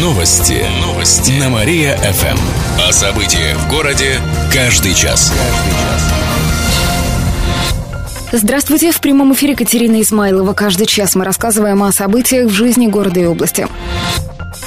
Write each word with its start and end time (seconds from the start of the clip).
Новости. 0.00 0.64
Новости. 0.80 1.32
На 1.32 1.50
Мария-ФМ. 1.50 2.38
О 2.88 2.90
событиях 2.90 3.58
в 3.58 3.68
городе 3.68 4.18
каждый 4.50 4.94
час. 4.94 5.30
Здравствуйте. 8.32 8.92
В 8.92 9.00
прямом 9.02 9.34
эфире 9.34 9.54
Катерина 9.54 10.00
Измайлова. 10.00 10.54
Каждый 10.54 10.86
час 10.86 11.16
мы 11.16 11.26
рассказываем 11.26 11.82
о 11.82 11.92
событиях 11.92 12.48
в 12.48 12.54
жизни 12.54 12.86
города 12.86 13.20
и 13.20 13.26
области. 13.26 13.68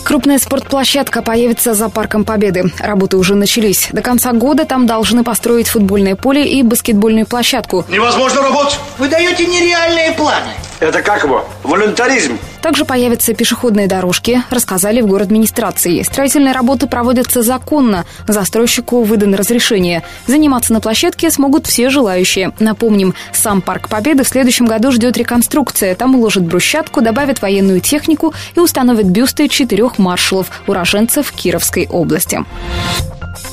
Крупная 0.04 0.38
спортплощадка 0.38 1.24
появится 1.24 1.74
за 1.74 1.90
Парком 1.90 2.26
Победы. 2.26 2.72
Работы 2.78 3.18
уже 3.18 3.34
начались. 3.34 3.90
До 3.92 4.04
конца 4.04 4.34
года 4.34 4.66
там 4.66 4.86
должны 4.86 5.24
построить 5.24 5.68
футбольное 5.68 6.16
поле 6.16 6.48
и 6.48 6.62
баскетбольную 6.62 7.26
площадку. 7.26 7.86
Невозможно 7.90 8.44
работать. 8.44 8.80
Вы 9.00 9.08
даете 9.08 9.48
нереальные 9.48 10.12
планы. 10.12 10.52
Это 10.80 11.02
как 11.02 11.24
его? 11.24 11.44
Волонтаризм. 11.64 12.38
Также 12.64 12.86
появятся 12.86 13.34
пешеходные 13.34 13.88
дорожки, 13.88 14.42
рассказали 14.50 15.02
в 15.02 15.08
город 15.08 15.28
администрации. 15.28 16.02
Строительные 16.02 16.54
работы 16.54 16.88
проводятся 16.88 17.42
законно. 17.42 18.06
Застройщику 18.26 19.04
выдано 19.04 19.36
разрешение. 19.36 20.02
Заниматься 20.28 20.72
на 20.72 20.80
площадке 20.80 21.30
смогут 21.30 21.68
все 21.68 21.90
желающие. 21.90 22.54
Напомним, 22.60 23.16
сам 23.34 23.62
Парк 23.62 23.90
Победы 23.90 24.24
в 24.24 24.30
следующем 24.30 24.66
году 24.66 24.94
ждет 24.94 25.18
реконструкция. 25.18 25.94
Там 25.94 26.16
уложат 26.16 26.46
брусчатку, 26.46 27.02
добавят 27.02 27.42
военную 27.42 27.82
технику 27.82 28.34
и 28.56 28.62
установят 28.62 29.08
бюсты 29.08 29.50
четырех 29.50 29.98
маршалов, 29.98 30.50
уроженцев 30.66 31.34
Кировской 31.34 31.86
области. 31.92 32.46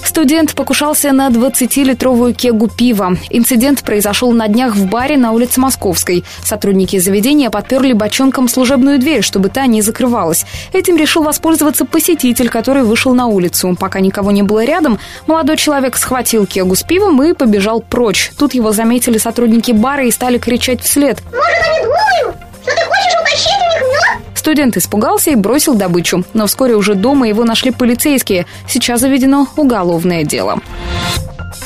Студент 0.04 0.54
покушался 0.54 1.12
на 1.12 1.29
20-литровую 1.29 2.34
кегу 2.34 2.68
пива. 2.68 3.16
Инцидент 3.30 3.82
произошел 3.82 4.32
на 4.32 4.48
днях 4.48 4.74
в 4.74 4.87
баре 4.87 5.16
на 5.16 5.32
улице 5.32 5.60
Московской. 5.60 6.24
Сотрудники 6.42 6.98
заведения 6.98 7.48
подперли 7.51 7.92
бочонком 7.92 8.48
служебную 8.48 8.98
дверь, 9.00 9.22
чтобы 9.22 9.48
та 9.48 9.66
не 9.66 9.82
закрывалась. 9.82 10.46
Этим 10.72 10.96
решил 10.96 11.24
воспользоваться 11.24 11.84
посетитель, 11.84 12.48
который 12.48 12.84
вышел 12.84 13.15
на 13.15 13.26
улицу. 13.26 13.76
Пока 13.79 14.01
никого 14.01 14.30
не 14.30 14.43
было 14.43 14.65
рядом, 14.65 14.98
молодой 15.26 15.56
человек 15.56 15.96
схватил 15.96 16.46
кегу 16.46 16.76
с 16.76 16.82
пивом 16.82 17.21
и 17.23 17.32
побежал 17.32 17.80
прочь. 17.80 18.30
Тут 18.38 18.54
его 18.54 18.73
заметили 18.73 19.18
сотрудники 19.18 19.73
бара 19.73 20.04
и 20.04 20.10
стали 20.10 20.38
кричать 20.38 20.82
вслед. 20.82 21.21
Может, 21.24 21.66
они 21.68 21.84
думают, 21.84 22.37
что 22.62 22.71
ты 22.71 22.82
хочешь 22.84 23.21
утащить 23.21 23.59
у 23.59 23.73
них 23.73 23.93
мед? 23.93 24.38
Студент 24.38 24.76
испугался 24.76 25.30
и 25.30 25.34
бросил 25.34 25.74
добычу. 25.74 26.24
Но 26.34 26.46
вскоре 26.46 26.74
уже 26.74 26.95
дома 26.95 27.28
его 27.28 27.45
нашли 27.45 27.71
полицейские. 27.71 28.46
Сейчас 28.68 29.01
заведено 29.01 29.48
уголовное 29.56 30.24
дело. 30.24 30.60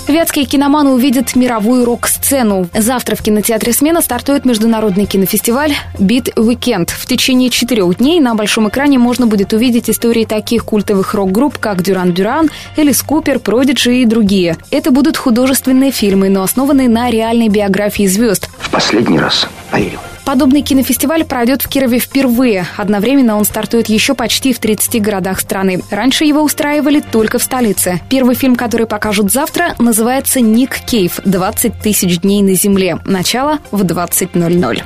Вятские 0.09 0.45
киноманы 0.45 0.91
увидят 0.91 1.35
мировую 1.37 1.85
рок-сцену. 1.85 2.69
Завтра 2.75 3.17
в 3.17 3.23
кинотеатре 3.23 3.73
«Смена» 3.73 4.03
стартует 4.03 4.45
международный 4.45 5.07
кинофестиваль 5.07 5.75
«Бит 5.99 6.29
Weekend. 6.37 6.91
В 6.91 7.07
течение 7.07 7.51
четырех 7.51 7.99
дней 7.99 8.21
на 8.21 8.35
большом 8.35 8.69
экране 8.69 8.99
можно 8.99 9.27
будет 9.27 9.53
увидеть 9.53 9.91
истории 9.91 10.25
таких 10.25 10.65
культовых 10.65 11.15
рок-групп, 11.15 11.59
как 11.59 11.83
«Дюран 11.83 12.13
Дюран», 12.13 12.51
«Элис 12.77 13.03
Купер», 13.03 13.39
«Продиджи» 13.39 14.03
и 14.03 14.05
другие. 14.05 14.57
Это 14.71 14.91
будут 14.91 15.17
художественные 15.17 15.91
фильмы, 15.91 16.29
но 16.29 16.43
основанные 16.43 16.89
на 16.89 17.11
реальной 17.11 17.49
биографии 17.49 18.07
звезд. 18.07 18.49
В 18.59 18.71
последний 18.71 19.19
раз 19.19 19.47
поверил. 19.71 20.01
Подобный 20.25 20.63
кинофестиваль 20.63 21.25
пройдет 21.25 21.63
в 21.63 21.69
Кирове 21.69 21.99
впервые. 21.99 22.67
Одновременно 22.77 23.37
он 23.37 23.45
стартует 23.45 23.89
еще 23.89 24.15
почти 24.15 24.53
в 24.53 24.59
30 24.59 25.03
городах 25.03 25.41
страны. 25.41 25.83
Раньше 25.91 26.25
его 26.25 26.43
устраивали 26.43 27.01
только 27.01 27.39
в 27.39 27.43
столице. 27.43 28.01
Первый 28.09 28.35
фильм, 28.35 28.57
который 28.57 28.87
покажут 28.87 29.31
завтра, 29.31 29.75
называется 29.79 30.41
«Ник 30.41 30.79
Кейв. 30.87 31.21
20 31.25 31.79
тысяч 31.81 32.21
дней 32.21 32.43
на 32.43 32.55
земле». 32.55 32.99
Начало 33.05 33.59
в 33.71 33.83
20.00. 33.83 34.83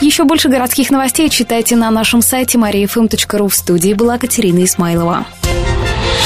Еще 0.00 0.24
больше 0.24 0.48
городских 0.48 0.90
новостей 0.90 1.28
читайте 1.28 1.76
на 1.76 1.90
нашем 1.90 2.22
сайте 2.22 2.58
mariafm.ru. 2.58 3.48
В 3.48 3.54
студии 3.54 3.92
была 3.94 4.18
Катерина 4.18 4.64
Исмайлова. 4.64 5.26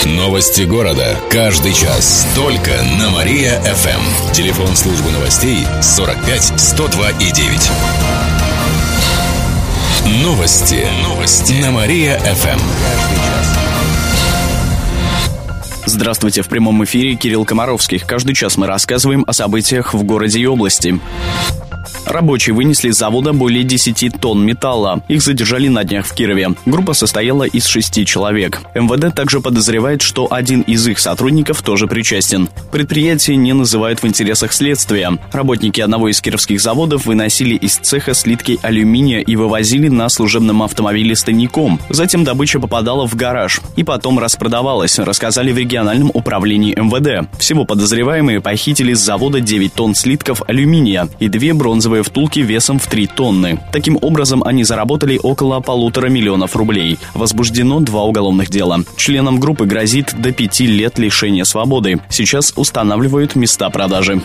Новости 0.06 0.62
города. 0.62 1.18
Каждый 1.30 1.72
час. 1.72 2.28
Только 2.36 2.70
на 3.00 3.10
Мария-ФМ. 3.10 4.32
Телефон 4.32 4.76
службы 4.76 5.10
новостей 5.10 5.66
45 5.82 6.60
102 6.60 7.10
и 7.10 7.32
9. 7.32 7.70
Новости. 10.22 10.86
Новости. 11.02 11.54
На 11.54 11.72
Мария-ФМ. 11.72 12.60
Здравствуйте, 15.86 16.42
в 16.42 16.48
прямом 16.48 16.84
эфире 16.84 17.16
Кирилл 17.16 17.44
Комаровских. 17.44 18.06
Каждый 18.06 18.36
час 18.36 18.56
мы 18.56 18.68
рассказываем 18.68 19.24
о 19.26 19.32
событиях 19.32 19.92
в 19.92 20.04
городе 20.04 20.38
и 20.38 20.46
области. 20.46 21.00
Рабочие 22.04 22.54
вынесли 22.54 22.90
с 22.90 22.98
завода 22.98 23.32
более 23.32 23.64
10 23.64 24.20
тонн 24.20 24.44
металла. 24.44 25.02
Их 25.08 25.22
задержали 25.22 25.68
на 25.68 25.84
днях 25.84 26.06
в 26.06 26.14
Кирове. 26.14 26.54
Группа 26.66 26.92
состояла 26.92 27.44
из 27.44 27.66
шести 27.66 28.04
человек. 28.04 28.60
МВД 28.74 29.14
также 29.14 29.40
подозревает, 29.40 30.02
что 30.02 30.28
один 30.30 30.62
из 30.62 30.86
их 30.86 30.98
сотрудников 30.98 31.62
тоже 31.62 31.86
причастен. 31.86 32.48
Предприятие 32.70 33.36
не 33.36 33.52
называют 33.52 34.02
в 34.02 34.06
интересах 34.06 34.52
следствия. 34.52 35.18
Работники 35.32 35.80
одного 35.80 36.08
из 36.08 36.20
кировских 36.20 36.60
заводов 36.60 37.06
выносили 37.06 37.54
из 37.54 37.76
цеха 37.76 38.14
слитки 38.14 38.58
алюминия 38.62 39.20
и 39.20 39.36
вывозили 39.36 39.88
на 39.88 40.08
служебном 40.08 40.62
автомобиле 40.62 41.16
стаником. 41.16 41.80
Затем 41.88 42.24
добыча 42.24 42.60
попадала 42.60 43.06
в 43.06 43.14
гараж 43.14 43.60
и 43.76 43.84
потом 43.84 44.18
распродавалась, 44.18 44.98
рассказали 44.98 45.52
в 45.52 45.58
региональном 45.58 46.10
управлении 46.12 46.74
МВД. 46.74 47.28
Всего 47.38 47.64
подозреваемые 47.64 48.40
похитили 48.40 48.94
с 48.94 49.00
завода 49.00 49.40
9 49.40 49.72
тонн 49.72 49.94
слитков 49.94 50.42
алюминия 50.46 51.08
и 51.20 51.28
две 51.28 51.54
бронзовые 51.54 51.75
бронзовые 51.76 52.02
втулки 52.02 52.38
весом 52.38 52.78
в 52.78 52.86
3 52.86 53.06
тонны. 53.06 53.60
Таким 53.70 53.98
образом, 54.00 54.42
они 54.42 54.64
заработали 54.64 55.20
около 55.22 55.60
полутора 55.60 56.06
миллионов 56.06 56.56
рублей. 56.56 56.98
Возбуждено 57.12 57.80
два 57.80 58.04
уголовных 58.04 58.48
дела. 58.48 58.80
Членам 58.96 59.38
группы 59.38 59.66
грозит 59.66 60.14
до 60.18 60.32
пяти 60.32 60.66
лет 60.66 60.98
лишения 60.98 61.44
свободы. 61.44 62.00
Сейчас 62.08 62.54
устанавливают 62.56 63.36
места 63.36 63.68
продажи. 63.68 64.22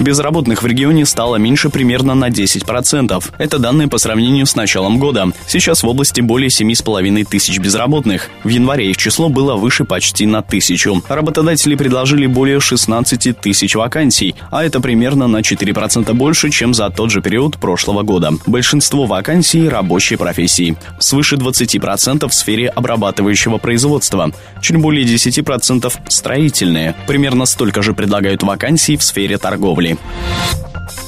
Безработных 0.00 0.62
в 0.62 0.66
регионе 0.66 1.04
стало 1.04 1.36
меньше 1.36 1.68
примерно 1.68 2.14
на 2.14 2.30
10%. 2.30 3.22
Это 3.36 3.58
данные 3.58 3.86
по 3.86 3.98
сравнению 3.98 4.46
с 4.46 4.56
началом 4.56 4.98
года. 4.98 5.28
Сейчас 5.46 5.82
в 5.82 5.88
области 5.88 6.22
более 6.22 6.48
7,5 6.48 7.26
тысяч 7.26 7.58
безработных. 7.58 8.30
В 8.42 8.48
январе 8.48 8.90
их 8.90 8.96
число 8.96 9.28
было 9.28 9.56
выше 9.56 9.84
почти 9.84 10.24
на 10.24 10.40
тысячу. 10.40 11.02
Работодатели 11.06 11.74
предложили 11.74 12.26
более 12.26 12.60
16 12.60 13.38
тысяч 13.40 13.74
вакансий, 13.74 14.34
а 14.50 14.64
это 14.64 14.80
примерно 14.80 15.26
на 15.26 15.40
4% 15.40 16.14
больше, 16.14 16.29
чем 16.34 16.74
за 16.74 16.90
тот 16.90 17.10
же 17.10 17.22
период 17.22 17.58
прошлого 17.58 18.02
года. 18.02 18.32
Большинство 18.46 19.06
вакансий– 19.06 19.68
рабочие 19.70 20.18
профессии. 20.18 20.76
Свыше 20.98 21.36
20% 21.36 22.28
в 22.28 22.34
сфере 22.34 22.68
обрабатывающего 22.68 23.58
производства. 23.58 24.30
Чуть 24.60 24.76
более 24.76 25.04
10%– 25.04 25.92
строительные. 26.08 26.94
Примерно 27.06 27.46
столько 27.46 27.82
же 27.82 27.94
предлагают 27.94 28.42
вакансий 28.42 28.96
в 28.96 29.02
сфере 29.02 29.38
торговли. 29.38 29.98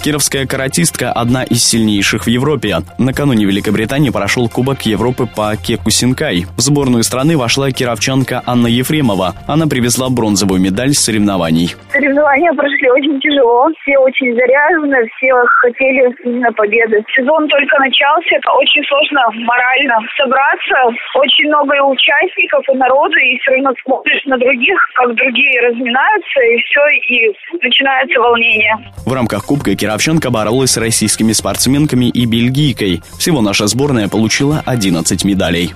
Кировская 0.02 0.46
каратистка– 0.46 1.12
одна 1.14 1.44
из 1.44 1.64
сильнейших 1.64 2.24
в 2.24 2.28
Европе. 2.28 2.78
Накануне 2.98 3.44
Великобритании 3.44 4.10
прошел 4.10 4.48
Кубок 4.48 4.82
Европы 4.82 5.26
по 5.26 5.54
кеку 5.56 5.90
синкай. 5.90 6.46
В 6.56 6.60
сборную 6.60 7.04
страны 7.04 7.36
вошла 7.36 7.70
кировчанка 7.70 8.42
Анна 8.46 8.66
Ефремова. 8.66 9.34
Она 9.46 9.66
привезла 9.66 10.08
бронзовую 10.10 10.60
медаль 10.60 10.94
с 10.94 11.04
соревнований. 11.04 11.74
Соревнования 11.92 12.52
прошли 12.52 12.90
очень 12.90 13.20
тяжело. 13.20 13.68
Все 13.82 13.98
очень 13.98 14.34
заряжены, 14.34 15.06
все 15.16 15.32
хотели 15.60 16.10
именно 16.24 16.52
победы. 16.52 17.04
Сезон 17.14 17.48
только 17.48 17.78
начался. 17.78 18.36
Это 18.36 18.50
очень 18.52 18.82
сложно 18.88 19.20
морально 19.44 19.98
собраться. 20.16 20.98
Очень 21.14 21.48
много 21.48 21.76
и 21.76 21.80
участников, 21.80 22.64
и 22.68 22.76
народу, 22.76 23.16
и 23.18 23.38
все 23.38 23.52
равно 23.52 23.72
смотришь 23.84 24.24
на 24.26 24.38
других, 24.38 24.78
как 24.94 25.14
другие 25.14 25.60
разминаются, 25.68 26.40
и 26.40 26.56
все, 26.66 26.82
и 27.06 27.16
начинается 27.62 28.18
волнение. 28.20 28.76
В 29.06 29.12
рамках 29.12 29.44
Кубка 29.44 29.71
Кировченко 29.76 30.30
боролась 30.30 30.72
с 30.72 30.76
российскими 30.76 31.32
спортсменками 31.32 32.06
и 32.06 32.24
бельгийкой. 32.24 33.02
Всего 33.18 33.40
наша 33.40 33.66
сборная 33.66 34.08
получила 34.08 34.62
11 34.64 35.24
медалей. 35.24 35.74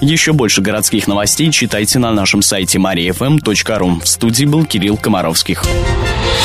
Еще 0.00 0.32
больше 0.32 0.62
городских 0.62 1.06
новостей 1.06 1.50
читайте 1.50 1.98
на 1.98 2.12
нашем 2.12 2.42
сайте 2.42 2.78
mariafm.ru. 2.78 4.02
В 4.02 4.08
студии 4.08 4.44
был 4.46 4.64
Кирилл 4.64 4.96
Комаровских. 4.96 5.62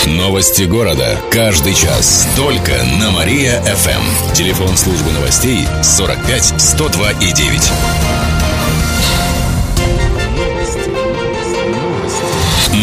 Новости 0.05 0.63
города. 0.63 1.17
Каждый 1.31 1.73
час. 1.73 2.27
Только 2.35 2.73
на 2.99 3.11
Мария-ФМ. 3.11 4.33
Телефон 4.33 4.75
службы 4.75 5.11
новостей 5.11 5.65
45 5.81 6.61
102 6.61 7.11
и 7.11 7.33
9. 7.33 8.14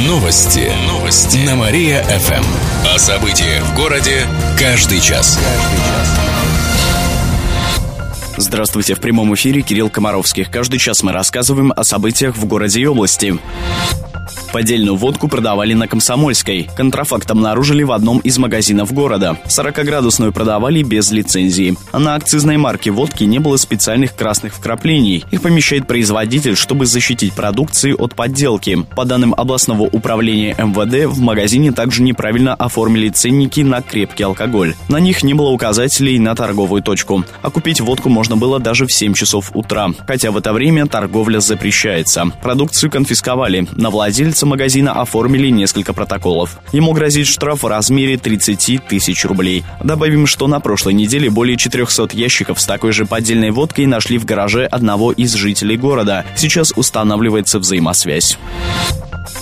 Новости. 0.07 0.73
Новости. 0.89 1.37
На 1.47 1.55
Мария-ФМ. 1.55 2.45
О 2.93 2.99
событиях 2.99 3.63
в 3.63 3.77
городе 3.77 4.27
каждый 4.59 5.01
час. 5.01 5.39
Здравствуйте, 8.37 8.97
в 8.97 9.01
прямом 9.01 9.33
эфире 9.37 9.63
Кирилл 9.63 9.91
Комаровских. 9.91 10.51
Каждый 10.51 10.81
час 10.81 11.05
мы 11.05 11.13
рассказываем 11.13 11.73
о 11.77 11.85
событиях 11.85 12.37
в 12.37 12.45
городе 12.47 12.81
и 12.81 12.87
области. 12.87 13.39
Поддельную 14.53 14.97
водку 14.97 15.29
продавали 15.29 15.73
на 15.73 15.89
Комсомольской. 15.89 16.69
Контрафакт 16.77 17.31
обнаружили 17.31 17.83
в 17.85 17.93
одном 17.93 18.19
из 18.19 18.37
магазинов 18.37 18.93
города. 18.93 19.39
40-градусную 19.47 20.31
продавали 20.31 20.83
без 20.83 21.11
лицензии. 21.11 21.75
А 21.91 21.99
на 21.99 22.17
акцизной 22.17 22.59
марке 22.59 22.91
водки 22.91 23.25
не 23.25 23.39
было 23.39 23.57
специальных 23.57 24.15
красных 24.15 24.55
вкраплений. 24.55 25.25
Их 25.31 25.41
помещает 25.41 25.87
производитель, 25.87 26.55
чтобы 26.55 26.85
защитить 26.85 27.33
продукцию 27.33 27.97
от 27.99 28.15
подделки. 28.15 28.85
По 28.95 29.07
данным 29.07 29.35
областного 29.35 29.85
управления 29.85 30.55
МВД, 30.59 31.07
в 31.07 31.21
магазине 31.21 31.73
также 31.73 32.03
неправильно 32.03 32.55
оформили 32.55 33.09
ценники 33.09 33.63
на 33.63 33.81
крепкий 33.81 34.25
алкоголь. 34.25 34.75
На 34.89 35.01
них 35.01 35.23
не 35.23 35.33
было 35.33 35.49
указателей 35.49 36.19
на 36.19 36.35
торговую 36.35 36.83
точку. 36.83 37.25
А 37.41 37.51
купить 37.51 37.81
водку 37.81 38.11
можно 38.11 38.37
было 38.37 38.61
даже 38.61 38.87
в 38.87 38.93
7 38.93 39.15
часов 39.15 39.53
утра. 39.55 39.89
Хотя 40.07 40.31
в 40.31 40.37
это 40.37 40.53
время 40.53 40.87
торговля 40.87 41.41
запрещается. 41.41 42.27
Продукцию 42.43 42.91
конфисковали. 42.91 43.67
На 43.73 43.89
владельца 43.89 44.42
магазина 44.47 45.01
оформили 45.01 45.49
несколько 45.49 45.93
протоколов. 45.93 46.59
Ему 46.73 46.93
грозит 46.93 47.27
штраф 47.27 47.63
в 47.63 47.67
размере 47.67 48.17
30 48.17 48.87
тысяч 48.87 49.25
рублей. 49.25 49.65
Добавим, 49.83 50.27
что 50.27 50.47
на 50.47 50.61
прошлой 50.61 50.95
неделе 50.95 51.31
более 51.31 51.57
400 51.57 52.17
ящиков 52.17 52.61
с 52.61 52.67
такой 52.67 52.93
же 52.93 53.07
поддельной 53.07 53.51
водкой 53.51 53.87
нашли 53.87 54.19
в 54.19 54.25
гараже 54.25 54.67
одного 54.67 55.13
из 55.13 55.35
жителей 55.35 55.77
города. 55.77 56.25
Сейчас 56.37 56.73
устанавливается 56.77 57.59
взаимосвязь. 57.59 58.39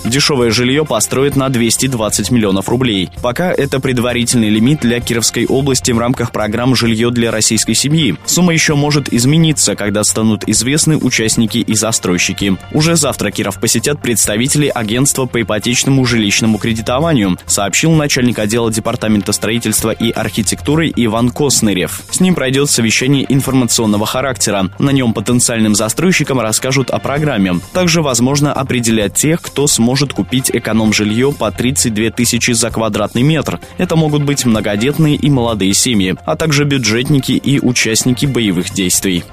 Дешевое 0.04 0.50
жилье 0.50 0.84
построят 0.84 1.36
на 1.36 1.48
220 1.48 2.30
миллионов 2.30 2.68
рублей. 2.68 3.10
Пока 3.22 3.52
это 3.52 3.80
предварительный 3.80 4.48
лимит 4.48 4.80
для 4.80 5.00
Кировской 5.00 5.46
области 5.46 5.92
в 5.92 5.98
рамках 5.98 6.32
программ 6.32 6.74
«Жилье 6.74 7.10
для 7.10 7.30
российской 7.30 7.74
семьи». 7.74 8.16
Сумма 8.24 8.52
еще 8.52 8.74
может 8.74 9.12
измениться, 9.12 9.76
когда 9.76 10.04
станут 10.04 10.48
известны 10.48 10.96
участники 10.96 11.58
и 11.58 11.74
застройщики. 11.74 12.56
Уже 12.72 12.96
завтра 12.96 13.30
Киров 13.30 13.60
посетят 13.60 14.00
представители 14.00 14.68
агентства 14.68 14.89
по 15.30 15.40
ипотечному 15.40 16.04
жилищному 16.04 16.58
кредитованию, 16.58 17.38
сообщил 17.46 17.92
начальник 17.92 18.38
отдела 18.38 18.72
Департамента 18.72 19.32
строительства 19.32 19.90
и 19.90 20.10
архитектуры 20.10 20.92
Иван 20.94 21.30
Коснырев. 21.30 22.02
С 22.10 22.20
ним 22.20 22.34
пройдет 22.34 22.68
совещание 22.68 23.24
информационного 23.28 24.06
характера. 24.06 24.70
На 24.78 24.90
нем 24.90 25.14
потенциальным 25.14 25.74
застройщикам 25.74 26.40
расскажут 26.40 26.90
о 26.90 26.98
программе. 26.98 27.60
Также 27.72 28.02
возможно 28.02 28.52
определять 28.52 29.14
тех, 29.14 29.40
кто 29.40 29.66
сможет 29.66 30.00
может 30.00 30.12
купить 30.14 30.50
эконом-жилье 30.50 31.32
по 31.32 31.50
32 31.50 32.10
тысячи 32.10 32.52
за 32.52 32.70
квадратный 32.70 33.22
метр. 33.22 33.60
Это 33.76 33.96
могут 33.96 34.22
быть 34.22 34.44
многодетные 34.44 35.16
и 35.16 35.28
молодые 35.28 35.74
семьи, 35.74 36.16
а 36.24 36.36
также 36.36 36.64
бюджетники 36.64 37.32
и 37.32 37.60
участники 37.60 38.24
боевых 38.24 38.70
действий. 38.70 39.24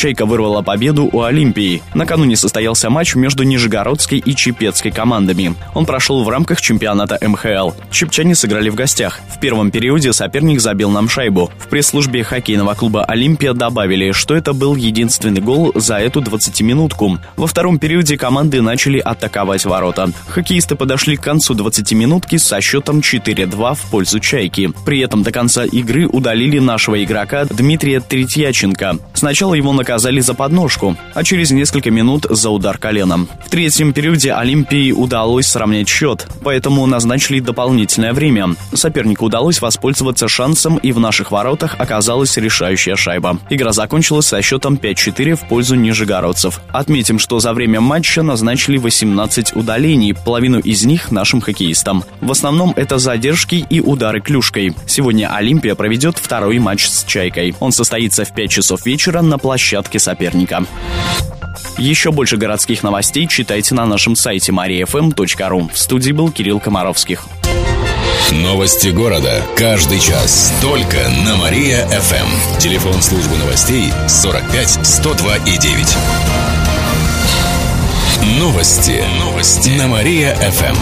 «Чайка» 0.00 0.24
вырвала 0.24 0.62
победу 0.62 1.10
у 1.12 1.24
Олимпии. 1.24 1.82
Накануне 1.92 2.34
состоялся 2.34 2.88
матч 2.88 3.14
между 3.16 3.42
Нижегородской 3.42 4.16
и 4.16 4.34
Чепецкой 4.34 4.92
командами. 4.92 5.54
Он 5.74 5.84
прошел 5.84 6.24
в 6.24 6.28
рамках 6.30 6.62
чемпионата 6.62 7.18
МХЛ. 7.20 7.72
Чепчане 7.90 8.34
сыграли 8.34 8.70
в 8.70 8.74
гостях. 8.74 9.20
В 9.28 9.38
первом 9.38 9.70
периоде 9.70 10.14
соперник 10.14 10.62
забил 10.62 10.88
нам 10.88 11.10
шайбу. 11.10 11.50
В 11.58 11.68
пресс-службе 11.68 12.24
хоккейного 12.24 12.72
клуба 12.72 13.04
«Олимпия» 13.04 13.52
добавили, 13.52 14.12
что 14.12 14.34
это 14.34 14.54
был 14.54 14.74
единственный 14.74 15.42
гол 15.42 15.72
за 15.74 15.96
эту 15.98 16.22
20-минутку. 16.22 17.18
Во 17.36 17.46
втором 17.46 17.78
периоде 17.78 18.16
команды 18.16 18.62
начали 18.62 19.00
атаковать 19.00 19.66
ворота. 19.66 20.12
Хоккеисты 20.28 20.76
подошли 20.76 21.18
к 21.18 21.22
концу 21.22 21.52
20-минутки 21.52 22.38
со 22.38 22.62
счетом 22.62 23.00
4-2 23.00 23.74
в 23.74 23.90
пользу 23.90 24.18
«Чайки». 24.18 24.72
При 24.86 25.00
этом 25.00 25.22
до 25.22 25.30
конца 25.30 25.66
игры 25.66 26.06
удалили 26.06 26.58
нашего 26.58 27.04
игрока 27.04 27.44
Дмитрия 27.44 28.00
Третьяченко. 28.00 28.96
Сначала 29.12 29.52
его 29.52 29.74
наказали 29.74 29.89
за 29.98 30.34
подножку, 30.34 30.96
а 31.14 31.24
через 31.24 31.50
несколько 31.50 31.90
минут 31.90 32.26
за 32.28 32.50
удар 32.50 32.78
коленом. 32.78 33.28
В 33.44 33.50
третьем 33.50 33.92
периоде 33.92 34.32
Олимпии 34.32 34.92
удалось 34.92 35.46
сравнять 35.46 35.88
счет, 35.88 36.26
поэтому 36.44 36.86
назначили 36.86 37.40
дополнительное 37.40 38.12
время. 38.12 38.54
Сопернику 38.72 39.26
удалось 39.26 39.60
воспользоваться 39.60 40.28
шансом, 40.28 40.76
и 40.78 40.92
в 40.92 41.00
наших 41.00 41.30
воротах 41.30 41.76
оказалась 41.78 42.36
решающая 42.36 42.94
шайба. 42.94 43.38
Игра 43.50 43.72
закончилась 43.72 44.26
со 44.26 44.40
счетом 44.42 44.74
5-4 44.74 45.34
в 45.34 45.48
пользу 45.48 45.74
нижегородцев. 45.74 46.60
Отметим, 46.72 47.18
что 47.18 47.40
за 47.40 47.52
время 47.52 47.80
матча 47.80 48.22
назначили 48.22 48.78
18 48.78 49.56
удалений, 49.56 50.14
половину 50.14 50.60
из 50.60 50.84
них 50.84 51.10
нашим 51.10 51.40
хоккеистам. 51.40 52.04
В 52.20 52.30
основном 52.30 52.72
это 52.76 52.98
задержки 52.98 53.66
и 53.68 53.80
удары 53.80 54.20
клюшкой. 54.20 54.74
Сегодня 54.86 55.34
Олимпия 55.34 55.74
проведет 55.74 56.18
второй 56.18 56.58
матч 56.58 56.86
с 56.86 57.04
«Чайкой». 57.04 57.54
Он 57.60 57.72
состоится 57.72 58.24
в 58.24 58.34
5 58.34 58.50
часов 58.50 58.86
вечера 58.86 59.22
на 59.22 59.38
площадке 59.38 59.79
площадке 59.80 59.98
соперника. 59.98 60.64
Еще 61.78 62.12
больше 62.12 62.36
городских 62.36 62.82
новостей 62.82 63.26
читайте 63.26 63.74
на 63.74 63.86
нашем 63.86 64.14
сайте 64.14 64.52
mariafm.ru. 64.52 65.72
В 65.72 65.78
студии 65.78 66.12
был 66.12 66.30
Кирилл 66.30 66.60
Комаровских. 66.60 67.24
Новости 68.30 68.88
города. 68.88 69.42
Каждый 69.56 69.98
час. 69.98 70.52
Только 70.60 70.98
на 71.24 71.36
Мария-ФМ. 71.36 72.58
Телефон 72.58 73.00
службы 73.02 73.36
новостей 73.38 73.90
45 74.08 74.86
102 74.86 75.36
и 75.36 75.58
9. 75.58 75.96
Новости. 78.38 79.02
Новости. 79.18 79.70
На 79.70 79.88
Мария-ФМ. 79.88 80.76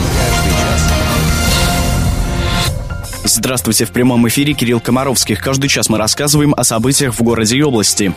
Здравствуйте, 3.24 3.84
в 3.84 3.92
прямом 3.92 4.26
эфире 4.28 4.52
Кирилл 4.54 4.80
Комаровских. 4.80 5.40
Каждый 5.40 5.68
час 5.68 5.88
мы 5.88 5.98
рассказываем 5.98 6.54
о 6.56 6.64
событиях 6.64 7.14
в 7.14 7.22
городе 7.22 7.56
и 7.56 7.62
области. 7.62 8.12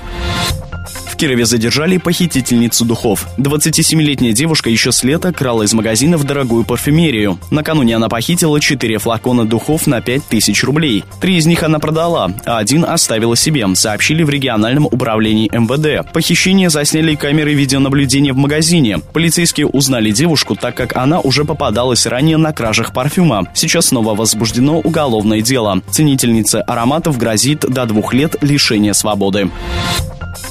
Кирове 1.22 1.46
задержали 1.46 1.98
похитительницу 1.98 2.84
духов. 2.84 3.28
27-летняя 3.38 4.34
девушка 4.34 4.72
еще 4.72 4.92
с 4.92 5.04
лета 5.04 5.32
крала 5.32 5.62
из 5.62 5.72
магазинов 5.72 6.24
дорогую 6.24 6.64
парфюмерию. 6.64 7.38
Накануне 7.52 7.98
она 7.98 8.10
похитила 8.10 8.60
4 8.60 8.98
флакона 8.98 9.46
духов 9.46 9.86
на 9.86 10.02
5000 10.02 10.64
рублей. 10.64 11.04
Три 11.20 11.38
из 11.38 11.46
них 11.46 11.62
она 11.62 11.78
продала, 11.78 12.34
а 12.44 12.58
один 12.58 12.84
оставила 12.86 13.36
себе, 13.36 13.68
сообщили 13.76 14.24
в 14.24 14.32
региональном 14.32 14.88
управлении 14.88 15.48
МВД. 15.54 16.12
Похищение 16.12 16.72
засняли 16.72 17.14
камеры 17.14 17.54
видеонаблюдения 17.54 18.34
в 18.34 18.38
магазине. 18.38 18.98
Полицейские 19.14 19.68
узнали 19.68 20.10
девушку, 20.10 20.56
так 20.56 20.74
как 20.74 20.98
она 20.98 21.20
уже 21.20 21.46
попадалась 21.46 22.08
ранее 22.08 22.38
на 22.38 22.52
кражах 22.52 22.94
парфюма. 22.94 23.46
Сейчас 23.54 23.90
снова 23.90 24.16
возбуждено 24.16 24.80
уголовное 24.80 25.42
дело. 25.42 25.84
Ценительнице 25.92 26.64
ароматов 26.66 27.20
грозит 27.20 27.60
до 27.60 27.86
двух 27.86 28.16
лет 28.16 28.38
лишения 28.42 28.94
свободы. 28.94 29.52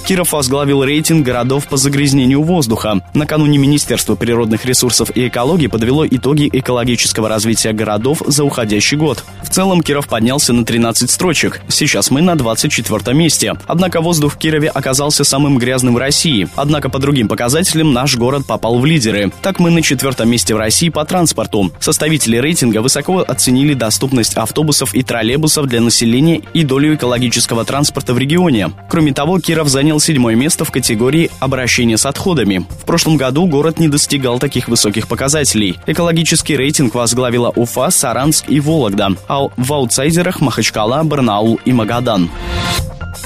Киров 0.07 0.33
возглавил 0.33 0.83
рейтинг 0.85 1.25
городов 1.25 1.67
по 1.69 1.77
загрязнению 1.77 2.43
воздуха. 2.43 3.03
Накануне 3.15 3.59
Министерство 3.59 4.15
природных 4.15 4.65
ресурсов 4.65 5.11
и 5.15 5.29
экологии 5.29 5.67
подвело 5.67 6.07
итоги 6.07 6.49
экологического 6.53 7.29
развития 7.29 7.73
городов 7.73 8.23
за 8.27 8.45
уходящий 8.45 8.97
год. 8.97 9.25
В 9.43 9.51
целом 9.51 9.83
Киров 9.83 10.09
поднялся 10.09 10.53
на 10.53 10.65
13 10.65 11.11
строчек. 11.11 11.61
Сейчас 11.69 12.11
мы 12.11 12.23
на 12.23 12.37
24 12.37 13.17
месте. 13.17 13.55
Однако 13.67 14.01
воздух 14.01 14.35
в 14.35 14.39
Кирове 14.39 14.69
оказался 14.69 15.25
самым 15.25 15.59
грязным 15.59 15.95
в 15.95 15.99
России. 15.99 16.49
Однако 16.57 16.89
по 16.89 16.99
другим 16.99 17.29
показателям 17.29 17.93
наш 17.93 18.17
город 18.17 18.47
попал 18.47 18.79
в 18.79 18.87
лидеры. 18.87 19.33
Так 19.43 19.59
мы 19.59 19.71
на 19.71 19.83
четвертом 19.83 20.31
месте 20.31 20.55
в 20.55 20.59
России 20.59 20.89
по 20.89 21.05
транспорту. 21.05 21.73
Составители 21.81 22.37
рейтинга 22.37 22.79
высоко 22.79 23.25
оценили 23.27 23.75
доступность 23.75 24.37
автобусов 24.37 24.95
и 24.95 25.03
троллейбусов 25.03 25.67
для 25.67 25.81
населения 25.81 26.43
и 26.55 26.65
долю 26.65 26.95
экологического 26.95 27.65
транспорта 27.65 28.15
в 28.15 28.19
регионе. 28.19 28.71
Кроме 28.89 29.13
того, 29.13 29.41
Киров 29.41 29.69
занял 29.69 29.80
занял 29.81 29.99
седьмое 29.99 30.35
место 30.35 30.67
в 30.67 30.71
категории 30.71 31.31
обращения 31.41 31.97
с 31.97 32.05
отходами. 32.05 32.67
В 32.83 32.85
прошлом 32.85 33.17
году 33.17 33.47
город 33.47 33.79
не 33.79 33.89
достигал 33.89 34.39
таких 34.39 34.69
высоких 34.69 35.09
показателей. 35.09 35.79
Экологический 35.87 36.55
рейтинг 36.55 36.95
возглавила 36.95 37.51
Уфа, 37.57 37.89
Саранск 37.89 38.45
и 38.51 38.61
Вологда, 38.61 39.17
а 39.27 39.49
в 39.57 39.73
аутсайдерах 39.73 40.43
Махачкала, 40.43 41.03
Барнаул 41.03 41.59
и 41.65 41.73
Магадан. 41.73 42.29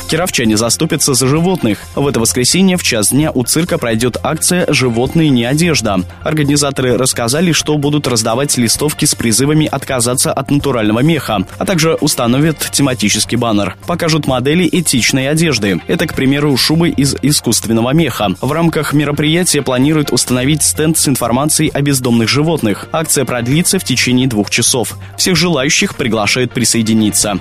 Кировчане 0.08 0.56
заступятся 0.56 1.14
за 1.14 1.26
животных. 1.26 1.78
В 1.94 2.06
это 2.06 2.20
воскресенье 2.20 2.76
в 2.76 2.82
час 2.82 3.10
дня 3.10 3.30
у 3.32 3.44
цирка 3.44 3.78
пройдет 3.78 4.16
акция 4.22 4.66
«Животные 4.72 5.30
не 5.30 5.44
одежда». 5.44 6.00
Организаторы 6.22 6.96
рассказали, 6.96 7.52
что 7.52 7.76
будут 7.78 8.06
раздавать 8.06 8.56
листовки 8.56 9.04
с 9.04 9.14
призывами 9.14 9.66
отказаться 9.66 10.32
от 10.32 10.50
натурального 10.50 11.00
меха, 11.00 11.46
а 11.58 11.64
также 11.64 11.94
установят 11.94 12.58
тематический 12.70 13.36
баннер. 13.36 13.76
Покажут 13.86 14.26
модели 14.26 14.68
этичной 14.70 15.28
одежды. 15.28 15.80
Это, 15.86 16.06
к 16.06 16.14
примеру, 16.14 16.56
шубы 16.56 16.90
из 16.90 17.16
искусственного 17.22 17.92
меха. 17.92 18.34
В 18.40 18.52
рамках 18.52 18.92
мероприятия 18.92 19.62
планируют 19.62 20.12
установить 20.12 20.62
стенд 20.62 20.96
с 20.98 21.08
информацией 21.08 21.70
о 21.72 21.80
бездомных 21.80 22.28
животных. 22.28 22.88
Акция 22.92 23.24
продлится 23.24 23.78
в 23.78 23.84
течение 23.84 24.28
двух 24.28 24.50
часов. 24.50 24.96
Всех 25.16 25.36
желающих 25.36 25.96
приглашают 25.96 26.52
присоединиться. 26.52 27.38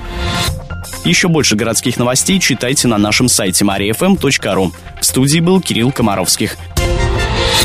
Еще 1.03 1.27
больше 1.27 1.55
городских 1.55 1.97
новостей 1.97 2.39
читайте 2.39 2.87
на 2.87 2.97
нашем 2.97 3.27
сайте 3.27 3.65
mariafm.ru. 3.65 4.71
В 4.99 5.05
студии 5.05 5.39
был 5.39 5.61
Кирилл 5.61 5.91
Комаровских. 5.91 6.57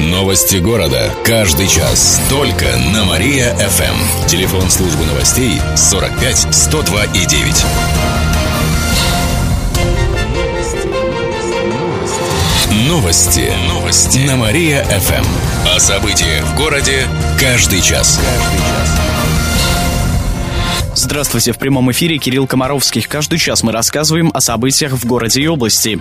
Новости 0.00 0.56
города. 0.56 1.10
Каждый 1.24 1.66
час. 1.66 2.20
Только 2.30 2.66
на 2.92 3.04
Мария-ФМ. 3.04 4.26
Телефон 4.28 4.70
службы 4.70 5.04
новостей 5.06 5.60
45 5.76 6.54
102 6.54 7.04
и 7.04 7.26
9. 7.26 7.64
Новости. 12.86 13.52
Новости. 13.68 14.18
На 14.18 14.36
Мария-ФМ. 14.36 15.24
О 15.74 15.80
событиях 15.80 16.44
в 16.44 16.56
городе 16.56 17.06
каждый 17.40 17.80
час. 17.80 18.20
Каждый 18.20 18.58
час. 18.58 19.17
Здравствуйте, 21.00 21.52
в 21.52 21.58
прямом 21.58 21.92
эфире 21.92 22.18
Кирилл 22.18 22.48
Комаровский. 22.48 23.02
Каждый 23.02 23.38
час 23.38 23.62
мы 23.62 23.70
рассказываем 23.70 24.32
о 24.34 24.40
событиях 24.40 24.94
в 24.94 25.06
городе 25.06 25.40
и 25.40 25.46
области. 25.46 26.00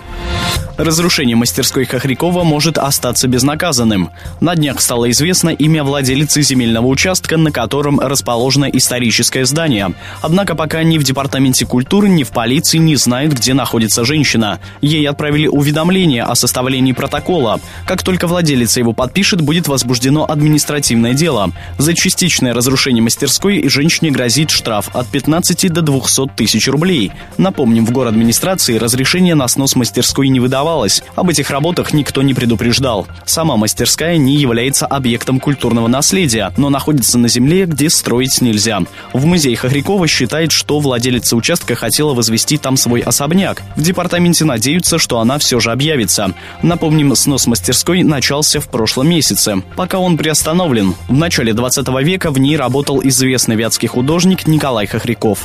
Разрушение 0.75 1.35
мастерской 1.35 1.85
Хохрякова 1.85 2.43
может 2.43 2.79
остаться 2.79 3.27
безнаказанным. 3.27 4.09
На 4.39 4.55
днях 4.55 4.81
стало 4.81 5.09
известно 5.11 5.49
имя 5.49 5.83
владелицы 5.83 6.41
земельного 6.41 6.87
участка, 6.87 7.37
на 7.37 7.51
котором 7.51 7.99
расположено 7.99 8.65
историческое 8.65 9.45
здание. 9.45 9.93
Однако 10.21 10.55
пока 10.55 10.81
ни 10.81 10.97
в 10.97 11.03
Департаменте 11.03 11.67
культуры, 11.67 12.09
ни 12.09 12.23
в 12.23 12.29
полиции 12.29 12.79
не 12.79 12.95
знают, 12.95 13.33
где 13.33 13.53
находится 13.53 14.03
женщина. 14.03 14.59
Ей 14.81 15.07
отправили 15.07 15.47
уведомление 15.47 16.23
о 16.23 16.33
составлении 16.33 16.93
протокола. 16.93 17.59
Как 17.85 18.01
только 18.01 18.25
владелица 18.25 18.79
его 18.79 18.93
подпишет, 18.93 19.41
будет 19.41 19.67
возбуждено 19.67 20.25
административное 20.27 21.13
дело. 21.13 21.51
За 21.77 21.93
частичное 21.93 22.53
разрушение 22.53 23.03
мастерской 23.03 23.67
женщине 23.67 24.09
грозит 24.09 24.49
штраф 24.49 24.86
от 24.93 25.07
15 25.07 25.71
до 25.71 25.81
200 25.81 26.29
тысяч 26.35 26.67
рублей. 26.67 27.11
Напомним, 27.37 27.85
в 27.85 27.91
город 27.91 28.13
администрации 28.13 28.77
разрешение 28.77 29.35
на 29.35 29.47
снос 29.47 29.75
мастерской 29.75 30.27
не 30.29 30.39
выдавалось. 30.39 31.03
Об 31.15 31.29
этих 31.29 31.51
работах 31.51 31.93
никто 31.93 32.21
не 32.21 32.33
предупреждал. 32.33 33.07
Сама 33.25 33.57
мастерская 33.57 34.17
не 34.17 34.35
является 34.35 34.85
объектом 34.85 35.39
культурного 35.39 35.87
наследия, 35.87 36.51
но 36.57 36.69
находится 36.69 37.17
на 37.17 37.27
земле, 37.27 37.65
где 37.65 37.89
строить 37.89 38.41
нельзя. 38.41 38.79
В 39.13 39.25
музее 39.25 39.55
Хохрякова 39.55 40.07
считает, 40.07 40.51
что 40.51 40.79
владелица 40.79 41.35
участка 41.35 41.75
хотела 41.75 42.13
возвести 42.13 42.57
там 42.57 42.77
свой 42.77 43.01
особняк. 43.01 43.61
В 43.75 43.81
департаменте 43.81 44.45
надеются, 44.45 44.97
что 44.97 45.19
она 45.19 45.37
все 45.37 45.59
же 45.59 45.71
объявится. 45.71 46.33
Напомним, 46.61 47.15
снос 47.15 47.47
мастерской 47.47 48.03
начался 48.03 48.59
в 48.59 48.67
прошлом 48.67 49.09
месяце. 49.09 49.61
Пока 49.75 49.99
он 49.99 50.17
приостановлен. 50.17 50.95
В 51.07 51.13
начале 51.13 51.53
20 51.53 51.87
века 52.03 52.31
в 52.31 52.39
ней 52.39 52.57
работал 52.57 53.01
известный 53.03 53.55
вятский 53.55 53.87
художник 53.87 54.47
Николай 54.47 54.76
Николай 54.77 54.85
Хохряков. 54.85 55.39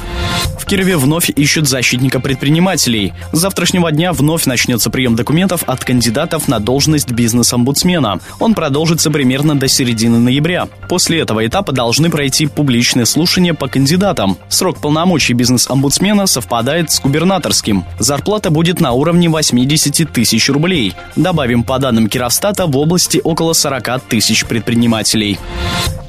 В 0.59 0.67
Кирове 0.67 0.99
вновь 0.99 1.31
ищут 1.31 1.67
защитника 1.67 2.21
предпринимателей. 2.21 3.15
С 3.33 3.39
завтрашнего 3.39 3.91
дня 3.91 4.12
вновь 4.12 4.45
начнется 4.45 4.91
прием 4.91 5.17
документов 5.17 5.65
от 5.67 5.83
кандидатов 5.85 6.49
на 6.49 6.61
должность 6.61 7.11
бизнес-омбудсмена. 7.11 8.21
Он 8.39 8.55
продолжится 8.55 9.11
примерно 9.11 9.59
до 9.59 9.69
середины 9.69 10.19
ноября. 10.19 10.69
После 10.89 11.21
этого 11.21 11.47
этапа 11.47 11.73
должны 11.73 12.11
пройти 12.11 12.47
публичные 12.47 13.07
слушания 13.07 13.55
по 13.55 13.69
кандидатам. 13.69 14.37
Срок 14.51 14.81
полномочий 14.81 15.33
бизнес-омбудсмена 15.33 16.27
совпадает 16.27 16.91
с 16.91 17.01
губернаторским. 17.01 17.85
Зарплата 17.99 18.51
будет 18.51 18.81
на 18.81 18.93
уровне 18.93 19.31
80 19.31 20.12
тысяч 20.12 20.51
рублей. 20.51 20.95
Добавим, 21.17 21.65
по 21.65 21.79
данным 21.79 22.09
Кировстата, 22.09 22.67
в 22.67 22.77
области 22.77 23.21
около 23.25 23.55
40 23.55 24.03
тысяч 24.03 24.45
предпринимателей. 24.45 25.39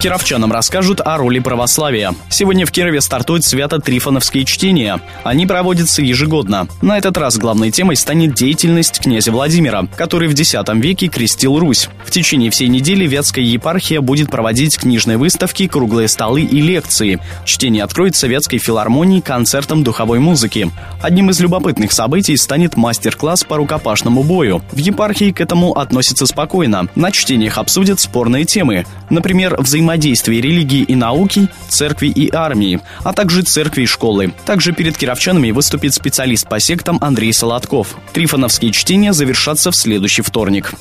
Кировчанам 0.04 0.52
расскажут 0.52 1.00
о 1.00 1.16
роли 1.16 1.40
православия. 1.40 2.14
Сегодня 2.30 2.66
в 2.66 2.72
Кирове 2.74 3.00
стартуют 3.14 3.46
свято-трифоновские 3.46 4.44
чтения. 4.44 5.00
Они 5.24 5.46
проводятся 5.46 6.02
ежегодно. 6.02 6.68
На 6.82 6.98
этот 6.98 7.16
раз 7.16 7.38
главной 7.38 7.70
темой 7.70 7.96
станет 7.96 8.34
деятельность 8.34 9.00
князя 9.00 9.32
Владимира, 9.32 9.86
который 9.96 10.28
в 10.28 10.32
X 10.32 10.56
веке 10.74 11.10
крестил 11.10 11.60
Русь. 11.60 11.90
В 12.04 12.10
течение 12.10 12.50
всей 12.50 12.70
недели 12.70 13.06
Вятская 13.06 13.46
епархия 13.46 14.02
будет 14.02 14.32
проводить 14.32 14.80
книжные 14.80 15.18
выставки, 15.18 15.68
круглые 15.68 16.08
столы 16.08 16.42
и 16.42 16.60
лекции. 16.60 17.20
Чтение 17.46 17.84
откроет 17.84 18.16
Советской 18.16 18.58
филармонии 18.58 19.20
концертом 19.20 19.84
духовой 19.84 20.18
музыки. 20.18 20.72
Одним 21.00 21.30
из 21.30 21.40
любопытных 21.40 21.92
событий 21.92 22.36
станет 22.36 22.76
мастер-класс 22.78 23.44
по 23.44 23.58
рукопашному 23.58 24.24
бою. 24.24 24.64
В 24.72 24.78
епархии 24.78 25.32
к 25.32 25.40
этому 25.40 25.74
относятся 25.74 26.26
спокойно. 26.26 26.88
На 26.96 27.12
чтениях 27.12 27.60
обсудят 27.60 28.00
спорные 28.00 28.46
темы. 28.46 28.88
Например, 29.12 29.56
взаимодействие 29.60 30.42
религии 30.42 30.82
и 30.82 30.96
науки, 30.96 31.48
церкви 31.70 32.08
и 32.08 32.34
армии, 32.34 32.82
а 33.04 33.14
также 33.14 33.42
церкви 33.42 33.84
и 33.84 33.86
школы. 33.86 34.34
Также 34.46 34.72
перед 34.74 34.98
кировчанами 34.98 35.52
выступит 35.52 35.94
специалист 35.94 36.48
по 36.48 36.60
сектам 36.60 36.98
Андрей 37.02 37.34
Солодков. 37.34 37.96
Трифоновские 38.14 38.72
чтения 38.72 39.14
завершатся 39.14 39.72
в 39.72 39.76
следующий 39.76 40.22
вторник. 40.22 40.74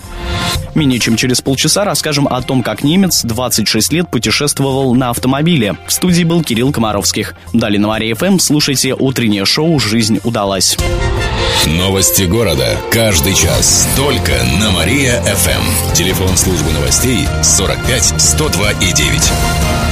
Менее 0.75 0.99
чем 0.99 1.17
через 1.17 1.41
полчаса 1.41 1.85
расскажем 1.85 2.27
о 2.27 2.41
том, 2.43 2.63
как 2.63 2.83
немец 2.83 3.23
26 3.23 3.93
лет 3.93 4.09
путешествовал 4.11 4.95
на 4.95 5.11
автомобиле. 5.11 5.77
В 5.87 5.93
студии 5.93 6.25
был 6.25 6.43
Кирилл 6.43 6.73
Комаровских. 6.73 7.35
Далее 7.53 7.81
на 7.81 7.89
Мария 7.89 8.15
ФМ 8.15 8.39
слушайте 8.39 8.95
утреннее 8.95 9.45
шоу 9.45 9.79
«Жизнь 9.79 10.21
удалась». 10.25 10.77
Новости 11.67 12.23
города. 12.25 12.77
Каждый 12.91 13.35
час. 13.35 13.89
Только 13.97 14.33
на 14.61 14.71
Мария-ФМ. 14.73 15.95
Телефон 15.95 16.37
службы 16.37 16.73
новостей 16.73 17.29
45 17.43 18.21
102 18.21 18.73
и 18.73 18.93
9. 18.93 19.92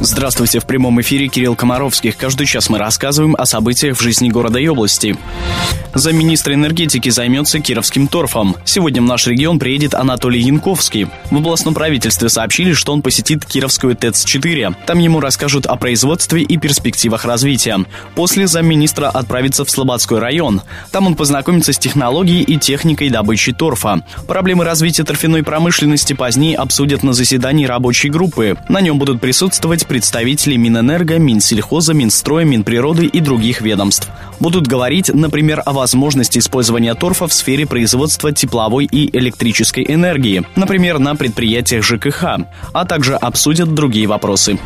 Здравствуйте, 0.00 0.60
в 0.60 0.64
прямом 0.64 1.00
эфире 1.00 1.26
Кирилл 1.26 1.56
Комаровских. 1.56 2.16
Каждый 2.16 2.46
час 2.46 2.70
мы 2.70 2.78
рассказываем 2.78 3.34
о 3.36 3.44
событиях 3.46 3.96
в 3.96 4.00
жизни 4.00 4.28
города 4.28 4.60
и 4.60 4.68
области. 4.68 5.16
Замминистра 5.92 6.54
энергетики 6.54 7.08
займется 7.08 7.58
Кировским 7.58 8.06
торфом. 8.06 8.54
Сегодня 8.64 9.02
в 9.02 9.06
наш 9.06 9.26
регион 9.26 9.58
приедет 9.58 9.94
Анатолий 9.94 10.40
Янковский. 10.40 11.08
В 11.32 11.36
областном 11.36 11.74
правительстве 11.74 12.28
сообщили, 12.28 12.74
что 12.74 12.92
он 12.92 13.02
посетит 13.02 13.44
Кировскую 13.44 13.96
ТЭЦ-4. 13.96 14.76
Там 14.86 15.00
ему 15.00 15.18
расскажут 15.18 15.66
о 15.66 15.74
производстве 15.74 16.42
и 16.42 16.56
перспективах 16.58 17.24
развития. 17.24 17.84
После 18.14 18.46
замминистра 18.46 19.08
отправится 19.08 19.64
в 19.64 19.70
Слободской 19.70 20.20
район. 20.20 20.62
Там 20.92 21.08
он 21.08 21.16
познакомится 21.16 21.72
с 21.72 21.78
технологией 21.78 22.42
и 22.42 22.56
техникой 22.56 23.08
добычи 23.10 23.52
торфа. 23.52 24.04
Проблемы 24.28 24.64
развития 24.64 25.02
торфяной 25.02 25.42
промышленности 25.42 26.12
позднее 26.12 26.56
обсудят 26.56 27.02
на 27.02 27.12
заседании 27.14 27.66
рабочей 27.66 28.10
группы. 28.10 28.56
На 28.68 28.80
нем 28.80 29.00
будут 29.00 29.20
присутствовать 29.20 29.87
представители 29.88 30.56
Минэнерго, 30.56 31.18
Минсельхоза, 31.18 31.94
Минстроя, 31.94 32.44
Минприроды 32.44 33.06
и 33.06 33.20
других 33.20 33.60
ведомств. 33.60 34.08
Будут 34.40 34.68
говорить, 34.68 35.12
например, 35.12 35.62
о 35.64 35.72
возможности 35.72 36.38
использования 36.38 36.94
торфа 36.94 37.26
в 37.26 37.32
сфере 37.32 37.66
производства 37.66 38.30
тепловой 38.30 38.84
и 38.84 39.16
электрической 39.16 39.84
энергии, 39.88 40.44
например, 40.54 40.98
на 40.98 41.16
предприятиях 41.16 41.82
ЖКХ, 41.82 42.24
а 42.72 42.84
также 42.84 43.16
обсудят 43.16 43.74
другие 43.74 44.06
вопросы. 44.06 44.58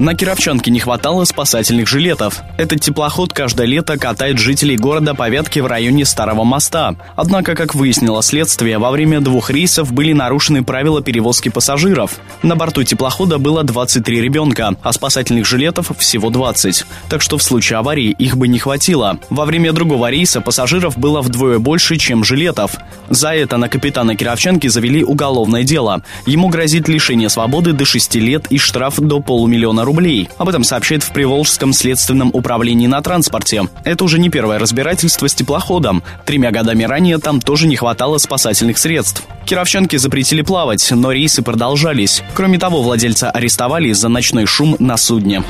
На 0.00 0.14
Кировчанке 0.14 0.70
не 0.70 0.80
хватало 0.80 1.24
спасательных 1.24 1.86
жилетов. 1.86 2.42
Этот 2.56 2.80
теплоход 2.80 3.32
каждое 3.32 3.66
лето 3.66 3.96
катает 3.98 4.38
жителей 4.38 4.76
города 4.76 5.14
по 5.14 5.28
вятке 5.28 5.62
в 5.62 5.66
районе 5.66 6.04
Старого 6.04 6.42
моста. 6.44 6.96
Однако, 7.14 7.54
как 7.54 7.74
выяснило 7.74 8.22
следствие, 8.22 8.78
во 8.78 8.90
время 8.90 9.20
двух 9.20 9.50
рейсов 9.50 9.92
были 9.92 10.12
нарушены 10.12 10.64
правила 10.64 11.02
перевозки 11.02 11.50
пассажиров. 11.50 12.18
На 12.42 12.56
борту 12.56 12.82
теплохода 12.82 13.38
было 13.38 13.62
23 13.62 14.20
ребенка, 14.20 14.53
ребенка, 14.54 14.78
а 14.82 14.92
спасательных 14.92 15.46
жилетов 15.46 15.92
всего 15.98 16.30
20. 16.30 16.84
Так 17.08 17.22
что 17.22 17.38
в 17.38 17.42
случае 17.42 17.78
аварии 17.78 18.10
их 18.10 18.36
бы 18.36 18.48
не 18.48 18.58
хватило. 18.58 19.18
Во 19.30 19.44
время 19.44 19.72
другого 19.72 20.10
рейса 20.10 20.40
пассажиров 20.40 20.98
было 20.98 21.20
вдвое 21.20 21.58
больше, 21.58 21.96
чем 21.96 22.24
жилетов. 22.24 22.76
За 23.10 23.34
это 23.34 23.56
на 23.56 23.68
капитана 23.68 24.16
Кировченки 24.16 24.68
завели 24.68 25.04
уголовное 25.04 25.62
дело. 25.62 26.02
Ему 26.26 26.48
грозит 26.48 26.88
лишение 26.88 27.28
свободы 27.28 27.72
до 27.72 27.84
6 27.84 28.14
лет 28.16 28.46
и 28.50 28.58
штраф 28.58 28.98
до 28.98 29.20
полумиллиона 29.20 29.84
рублей. 29.84 30.28
Об 30.38 30.48
этом 30.48 30.64
сообщает 30.64 31.02
в 31.02 31.12
Приволжском 31.12 31.72
следственном 31.72 32.30
управлении 32.32 32.86
на 32.86 33.00
транспорте. 33.02 33.64
Это 33.84 34.04
уже 34.04 34.18
не 34.18 34.30
первое 34.30 34.58
разбирательство 34.58 35.28
с 35.28 35.34
теплоходом. 35.34 36.02
Тремя 36.24 36.50
годами 36.50 36.84
ранее 36.84 37.18
там 37.18 37.40
тоже 37.40 37.66
не 37.66 37.76
хватало 37.76 38.18
спасательных 38.18 38.78
средств. 38.78 39.24
Кировченки 39.46 39.96
запретили 39.96 40.42
плавать, 40.42 40.90
но 40.90 41.12
рейсы 41.12 41.42
продолжались. 41.42 42.22
Кроме 42.34 42.58
того, 42.58 42.82
владельца 42.82 43.30
арестовали 43.30 43.92
за 43.92 44.08
ночной 44.08 44.46
шум 44.46 44.76
на 44.78 44.96
судне. 44.96 45.42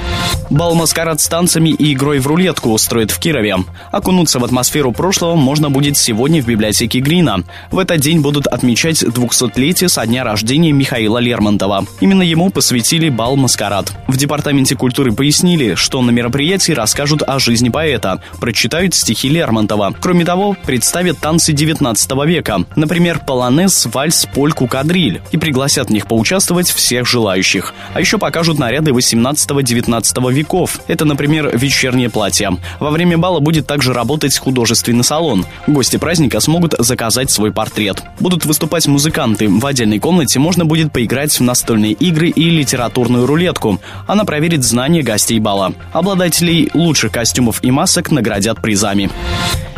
Бал-маскарад 0.50 1.20
с 1.20 1.28
танцами 1.28 1.70
и 1.70 1.92
игрой 1.92 2.18
в 2.18 2.26
рулетку 2.26 2.70
устроит 2.70 3.10
в 3.10 3.18
Кирове. 3.18 3.56
Окунуться 3.92 4.38
в 4.38 4.44
атмосферу 4.44 4.92
прошлого 4.92 5.36
можно 5.36 5.70
будет 5.70 5.96
сегодня 5.96 6.42
в 6.42 6.46
библиотеке 6.46 7.00
Грина. 7.00 7.44
В 7.70 7.78
этот 7.78 8.00
день 8.00 8.20
будут 8.20 8.46
отмечать 8.46 9.02
200-летие 9.02 9.88
со 9.88 10.06
дня 10.06 10.24
рождения 10.24 10.72
Михаила 10.72 11.18
Лермонтова. 11.18 11.86
Именно 12.00 12.22
ему 12.22 12.50
посвятили 12.50 13.08
бал-маскарад. 13.08 13.92
В 14.08 14.16
Департаменте 14.16 14.76
культуры 14.76 15.12
пояснили, 15.12 15.74
что 15.74 16.02
на 16.02 16.10
мероприятии 16.10 16.72
расскажут 16.72 17.22
о 17.22 17.38
жизни 17.38 17.68
поэта, 17.68 18.20
прочитают 18.40 18.94
стихи 18.94 19.28
Лермонтова. 19.28 19.94
Кроме 20.00 20.24
того, 20.24 20.56
представят 20.66 21.18
танцы 21.18 21.52
19 21.52 22.10
века, 22.26 22.64
например, 22.76 23.20
полонез, 23.26 23.83
вальс, 23.86 24.26
польку, 24.32 24.66
кадриль 24.66 25.22
и 25.32 25.36
пригласят 25.36 25.88
в 25.88 25.92
них 25.92 26.06
поучаствовать 26.06 26.68
всех 26.70 27.06
желающих. 27.06 27.74
А 27.92 28.00
еще 28.00 28.18
покажут 28.18 28.58
наряды 28.58 28.90
18-19 28.92 30.32
веков. 30.32 30.80
Это, 30.86 31.04
например, 31.04 31.50
вечернее 31.56 32.10
платье. 32.10 32.56
Во 32.80 32.90
время 32.90 33.18
бала 33.18 33.40
будет 33.40 33.66
также 33.66 33.92
работать 33.92 34.38
художественный 34.38 35.04
салон. 35.04 35.46
Гости 35.66 35.96
праздника 35.96 36.40
смогут 36.40 36.74
заказать 36.78 37.30
свой 37.30 37.52
портрет. 37.52 38.02
Будут 38.20 38.44
выступать 38.44 38.86
музыканты. 38.86 39.48
В 39.48 39.64
отдельной 39.66 39.98
комнате 39.98 40.38
можно 40.38 40.64
будет 40.64 40.92
поиграть 40.92 41.38
в 41.38 41.42
настольные 41.42 41.92
игры 41.92 42.28
и 42.28 42.50
литературную 42.50 43.26
рулетку. 43.26 43.80
Она 44.06 44.24
проверит 44.24 44.64
знания 44.64 45.02
гостей 45.02 45.38
бала. 45.40 45.72
Обладателей 45.92 46.70
лучших 46.74 47.12
костюмов 47.12 47.62
и 47.62 47.70
масок 47.70 48.10
наградят 48.10 48.60
призами. 48.60 49.10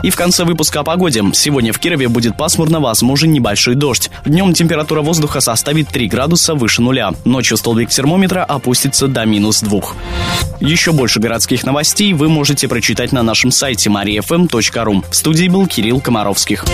И 0.03 0.11
в 0.11 0.17
конце 0.17 0.45
выпуска 0.45 0.81
о 0.81 0.85
погоде. 0.85 1.23
Сегодня 1.33 1.73
в 1.73 1.79
Кирове 1.79 2.09
будет 2.09 2.37
пасмурно, 2.37 2.81
возможен 2.81 3.33
небольшой 3.33 3.75
дождь. 3.97 4.11
Днем 4.25 4.53
температура 4.53 5.03
воздуха 5.03 5.41
составит 5.41 5.88
3 5.88 6.09
градуса 6.09 6.55
выше 6.55 6.83
нуля. 6.83 7.12
Ночью 7.25 7.57
столбик 7.57 7.91
термометра 7.91 8.45
опустится 8.45 9.09
до 9.09 9.25
минус 9.25 9.61
2. 9.61 9.81
Еще 10.61 10.93
больше 10.93 11.21
городских 11.21 11.65
новостей 11.65 12.12
вы 12.12 12.29
можете 12.29 12.69
прочитать 12.69 13.12
на 13.12 13.23
нашем 13.23 13.50
сайте 13.50 13.91
mariafm.ru. 13.91 15.05
В 15.11 15.15
студии 15.15 15.49
был 15.49 15.67
Кирилл 15.67 16.00
Комаровских. 16.00 16.65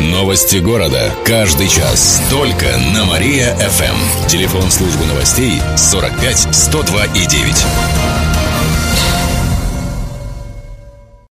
Новости 0.00 0.56
города. 0.56 1.12
Каждый 1.24 1.68
час. 1.68 2.22
Только 2.30 2.66
на 2.94 3.04
Мария-ФМ. 3.04 4.28
Телефон 4.28 4.70
службы 4.70 5.04
новостей 5.06 5.60
45 5.76 6.48
102 6.54 7.04
и 7.06 7.26
9. 7.26 8.21